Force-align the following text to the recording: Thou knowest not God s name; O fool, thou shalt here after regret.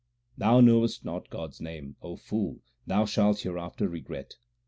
Thou 0.35 0.61
knowest 0.61 1.05
not 1.05 1.29
God 1.29 1.51
s 1.51 1.61
name; 1.61 1.95
O 2.01 2.15
fool, 2.15 2.59
thou 2.87 3.05
shalt 3.05 3.41
here 3.41 3.59
after 3.59 3.87
regret. 3.87 4.37